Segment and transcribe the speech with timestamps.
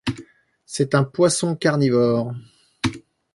[0.65, 2.33] C'est un poisson carnivore.